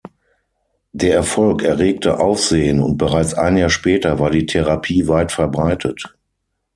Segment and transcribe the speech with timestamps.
[0.93, 6.17] Der Erfolg erregte Aufsehen, und bereits ein Jahr später war die Therapie weit verbreitet.